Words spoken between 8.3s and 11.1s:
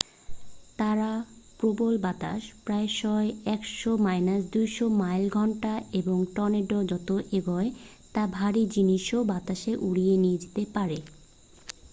ভারী জিনিসও বাতাসে উড়িয়ে নিয়ে যেতে পারে।